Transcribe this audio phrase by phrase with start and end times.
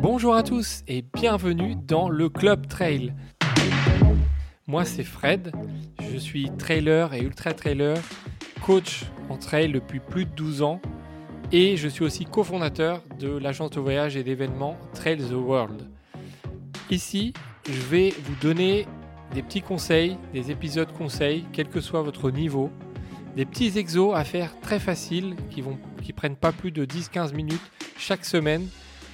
[0.00, 3.14] Bonjour à tous et bienvenue dans le Club Trail.
[4.68, 5.50] Moi c'est Fred,
[6.00, 7.96] je suis trailer et ultra trailer,
[8.64, 10.80] coach en trail depuis plus de 12 ans
[11.50, 15.88] et je suis aussi cofondateur de l'agence de voyage et d'événements Trail the World.
[16.90, 17.32] Ici,
[17.68, 18.86] je vais vous donner
[19.34, 22.70] des petits conseils, des épisodes conseils, quel que soit votre niveau,
[23.34, 27.34] des petits exos à faire très faciles qui vont qui prennent pas plus de 10-15
[27.34, 28.68] minutes chaque semaine.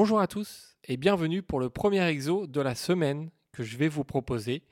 [0.00, 3.88] Bonjour à tous et bienvenue pour le premier exo de la semaine que je vais
[3.88, 4.62] vous proposer.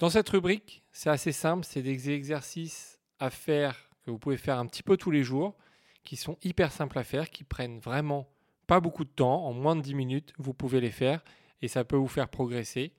[0.00, 4.58] Dans cette rubrique, c'est assez simple, c'est des exercices à faire que vous pouvez faire
[4.58, 5.54] un petit peu tous les jours,
[6.02, 8.28] qui sont hyper simples à faire, qui prennent vraiment
[8.66, 11.22] pas beaucoup de temps, en moins de 10 minutes, vous pouvez les faire
[11.62, 12.92] et ça peut vous faire progresser.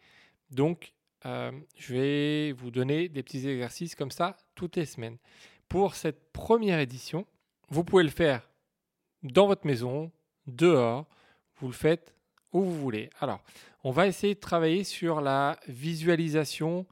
[0.51, 0.93] Donc,
[1.25, 5.17] euh, je vais vous donner des petits exercices comme ça toutes les semaines.
[5.67, 7.27] Pour cette première édition,
[7.67, 8.49] vous pouvez le faire
[9.21, 10.13] dans votre maison,
[10.47, 11.09] dehors,
[11.57, 12.13] vous le faites
[12.51, 13.09] où vous voulez.
[13.19, 13.41] Alors,
[13.83, 16.85] on va essayer de travailler sur la visualisation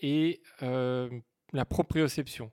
[0.00, 1.10] et euh,
[1.52, 2.50] la proprioception.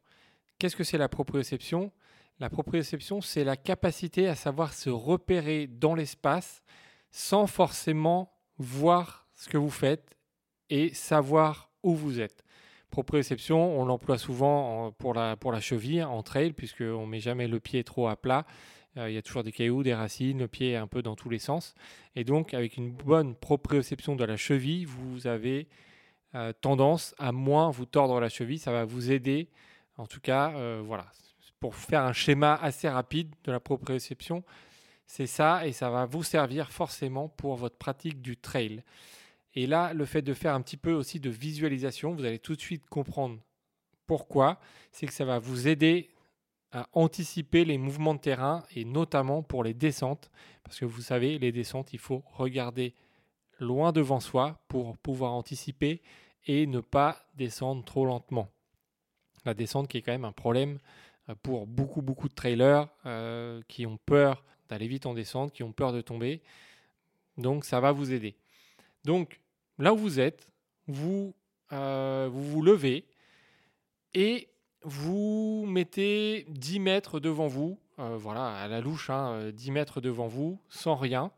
[0.59, 1.91] Qu'est-ce que c'est la proprioception?
[2.39, 6.63] La proprioception, c'est la capacité à savoir se repérer dans l'espace
[7.11, 10.17] sans forcément voir ce que vous faites
[10.69, 12.43] et savoir où vous êtes.
[12.89, 17.47] Proprioception, on l'emploie souvent pour la, pour la cheville en trail, puisqu'on ne met jamais
[17.47, 18.45] le pied trop à plat.
[18.97, 21.15] Euh, il y a toujours des cailloux, des racines, le pied est un peu dans
[21.15, 21.75] tous les sens.
[22.15, 25.67] Et donc, avec une bonne proprioception de la cheville, vous avez
[26.35, 28.59] euh, tendance à moins vous tordre la cheville.
[28.59, 29.49] Ça va vous aider.
[29.97, 31.05] En tout cas, euh, voilà.
[31.59, 34.43] Pour faire un schéma assez rapide de la proprioception,
[35.07, 38.83] c'est ça et ça va vous servir forcément pour votre pratique du trail.
[39.55, 42.55] Et là, le fait de faire un petit peu aussi de visualisation, vous allez tout
[42.55, 43.39] de suite comprendre
[44.05, 44.59] pourquoi.
[44.91, 46.11] C'est que ça va vous aider
[46.93, 50.29] anticiper les mouvements de terrain et notamment pour les descentes.
[50.63, 52.93] Parce que vous savez, les descentes, il faut regarder
[53.59, 56.01] loin devant soi pour pouvoir anticiper
[56.45, 58.49] et ne pas descendre trop lentement.
[59.45, 60.79] La descente qui est quand même un problème
[61.29, 65.63] euh, pour beaucoup beaucoup de trailers euh, qui ont peur d'aller vite en descente, qui
[65.63, 66.41] ont peur de tomber.
[67.37, 68.35] Donc ça va vous aider.
[69.05, 69.39] Donc
[69.77, 70.51] là où vous êtes,
[70.87, 71.33] vous
[71.73, 73.05] euh, vous, vous levez
[74.13, 74.49] et
[74.83, 80.27] vous mettez 10 mètres devant vous, euh, voilà, à la louche, 10 hein, mètres devant
[80.27, 81.31] vous, sans rien.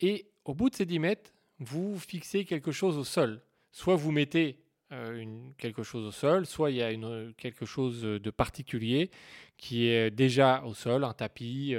[0.00, 3.42] Et au bout de ces 10 mètres, vous fixez quelque chose au sol.
[3.72, 4.60] Soit vous mettez
[4.92, 5.24] euh,
[5.58, 6.92] quelque chose au sol, soit il y a
[7.36, 9.10] quelque chose de particulier
[9.56, 11.76] qui est déjà au sol, un tapis,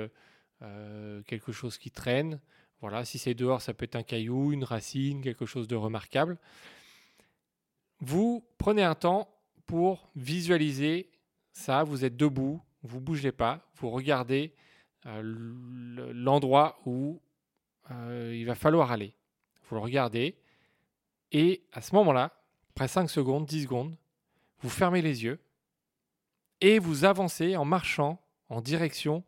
[0.62, 2.40] euh, quelque chose qui traîne.
[2.82, 6.38] Voilà, si c'est dehors, ça peut être un caillou, une racine, quelque chose de remarquable.
[8.00, 9.30] Vous prenez un temps
[9.66, 11.10] pour visualiser
[11.52, 11.84] ça.
[11.84, 14.54] Vous êtes debout, vous ne bougez pas, vous regardez
[15.06, 15.22] euh,
[16.14, 17.22] l'endroit où
[17.92, 19.14] euh, il va falloir aller.
[19.64, 20.38] Vous le regardez
[21.32, 22.34] et à ce moment-là,
[22.72, 23.96] après 5 secondes, 10 secondes,
[24.60, 25.40] vous fermez les yeux
[26.60, 29.24] et vous avancez en marchant en direction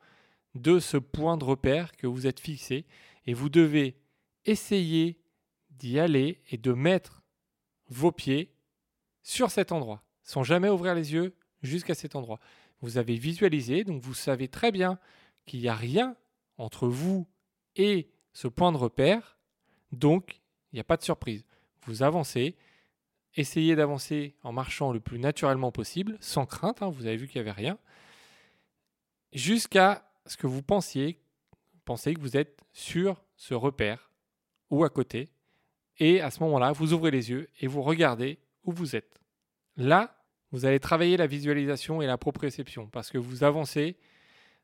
[0.54, 2.86] de ce point de repère que vous êtes fixé
[3.26, 3.98] et vous devez
[4.46, 5.20] essayer
[5.72, 7.24] d'y aller et de mettre
[7.88, 8.54] vos pieds
[9.24, 12.39] sur cet endroit sans jamais ouvrir les yeux jusqu'à cet endroit.
[12.81, 15.00] Vous avez visualisé, donc vous savez très bien
[15.45, 16.16] qu'il n'y a rien
[16.57, 17.28] entre vous
[17.75, 19.38] et ce point de repère,
[19.91, 20.41] donc
[20.72, 21.45] il n'y a pas de surprise.
[21.85, 22.56] Vous avancez,
[23.35, 27.41] essayez d'avancer en marchant le plus naturellement possible, sans crainte, hein, vous avez vu qu'il
[27.41, 27.78] n'y avait rien,
[29.31, 31.19] jusqu'à ce que vous pensiez,
[31.85, 34.11] pensez que vous êtes sur ce repère
[34.69, 35.29] ou à côté,
[35.97, 39.22] et à ce moment-là, vous ouvrez les yeux et vous regardez où vous êtes.
[39.78, 40.16] Là,
[40.52, 43.97] vous allez travailler la visualisation et la proprioception parce que vous avancez.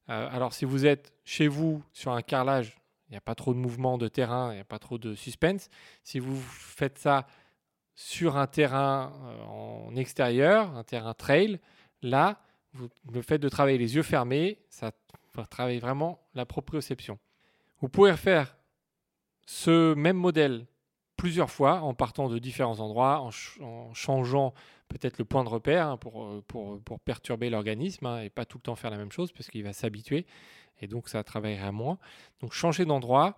[0.09, 2.77] Euh, alors, si vous êtes chez vous sur un carrelage,
[3.09, 5.15] il n'y a pas trop de mouvement de terrain, il n'y a pas trop de
[5.15, 5.69] suspense.
[6.03, 7.25] Si vous faites ça
[7.95, 11.59] sur un terrain euh, en extérieur, un terrain trail,
[12.03, 12.39] là,
[13.11, 14.91] le fait de travailler les yeux fermés, ça
[15.33, 17.17] va travailler vraiment la proprioception.
[17.81, 18.55] Vous pouvez refaire
[19.47, 20.67] ce même modèle
[21.17, 24.53] plusieurs fois en partant de différents endroits, en changeant
[24.89, 28.57] peut-être le point de repère hein, pour, pour, pour, perturber l'organisme hein, et pas tout
[28.57, 30.25] le temps faire la même chose parce qu'il va s'habituer
[30.81, 31.97] et donc ça travaillera moins.
[32.41, 33.37] Donc changez d'endroit,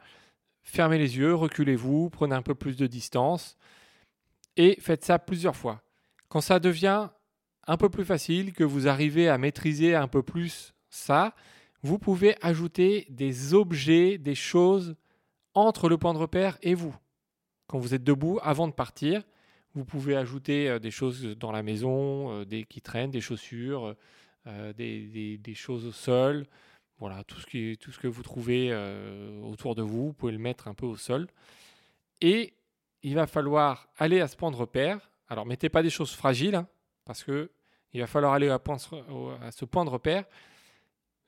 [0.64, 3.58] fermez les yeux, reculez-vous, prenez un peu plus de distance
[4.58, 5.82] et faites ça plusieurs fois.
[6.30, 7.10] Quand ça devient
[7.68, 11.36] un peu plus facile, que vous arrivez à maîtriser un peu plus ça,
[11.84, 14.96] vous pouvez ajouter des objets, des choses
[15.54, 16.96] entre le point de repère et vous.
[17.68, 19.24] Quand vous êtes debout, avant de partir,
[19.74, 23.96] vous pouvez ajouter euh, des choses dans la maison, euh, des qui traînent, des chaussures,
[24.48, 26.46] euh, des, choses au sol.
[27.00, 28.72] Voilà, tout ce, qui, tout ce que vous trouvez
[29.42, 31.28] autour de vous, vous pouvez le mettre un peu au sol.
[32.22, 32.54] Et
[33.02, 35.10] il va falloir aller à ce point de repère.
[35.28, 36.68] Alors, mettez pas des choses fragiles, hein,
[37.06, 37.50] parce que
[37.94, 38.60] il va falloir aller à
[39.52, 40.26] ce point de repère.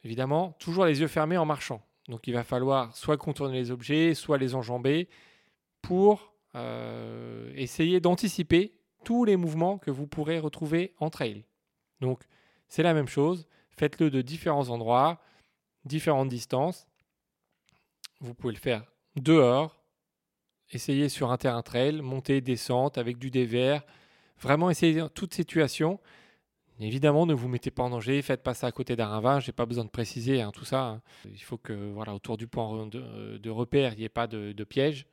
[0.03, 1.83] Évidemment, toujours les yeux fermés en marchant.
[2.07, 5.09] Donc, il va falloir soit contourner les objets, soit les enjamber
[5.81, 8.73] pour euh, essayer d'anticiper
[9.03, 11.43] tous les mouvements que vous pourrez retrouver en trail.
[11.99, 12.23] Donc,
[12.67, 13.47] c'est la même chose.
[13.71, 15.21] Faites-le de différents endroits,
[15.85, 16.87] différentes distances.
[18.21, 18.85] Vous pouvez le faire
[19.15, 19.83] dehors,
[20.71, 23.83] essayez sur un terrain trail, montée, descente avec du dévers.
[24.39, 25.99] Vraiment essayez toute situation.
[26.79, 29.51] Évidemment, ne vous mettez pas en danger, faites pas ça à côté d'un ravin, j'ai
[29.51, 30.85] pas besoin de préciser hein, tout ça.
[30.85, 31.01] Hein.
[31.25, 35.05] Il faut que voilà, autour du point de, repère, il n'y ait pas de, piège.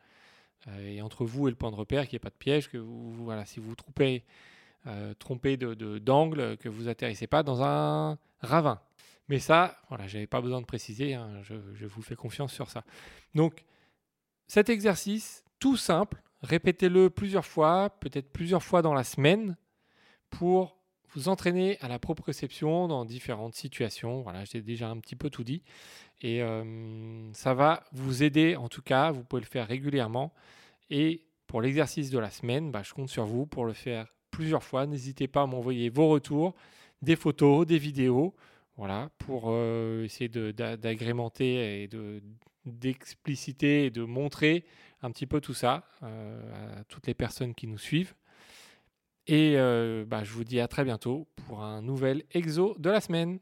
[0.69, 2.69] Euh, et entre vous et le point de repère, qu'il n'y ait pas de piège,
[2.69, 4.25] que vous, voilà, si vous trompez,
[4.87, 8.81] euh, trompez d'angle, que vous atterrissez pas dans un ravin.
[9.29, 12.69] Mais ça, voilà, j'avais pas besoin de préciser, hein, je, je vous fais confiance sur
[12.69, 12.85] ça.
[13.35, 13.65] Donc,
[14.49, 19.57] cet exercice, tout simple, répétez-le plusieurs fois, peut-être plusieurs fois dans la semaine,
[20.31, 20.80] pour
[21.15, 24.23] vous entraîner à la proprioception dans différentes situations.
[24.23, 25.63] Voilà, j'ai déjà un petit peu tout dit.
[26.23, 30.33] Et euh, ça va vous aider, en tout cas, vous pouvez le faire régulièrement.
[30.91, 34.63] Et pour l'exercice de la semaine, bah, je compte sur vous pour le faire plusieurs
[34.63, 34.87] fois.
[34.87, 36.55] N'hésitez pas à m'envoyer vos retours,
[37.03, 38.35] des photos, des vidéos,
[38.77, 41.91] voilà, pour euh, essayer d'agrémenter et
[42.67, 44.65] d'expliciter et de montrer
[45.03, 48.15] un petit peu tout ça euh, à toutes les personnes qui nous suivent.
[49.27, 53.01] Et euh, bah, je vous dis à très bientôt pour un nouvel exo de la
[53.01, 53.39] semaine.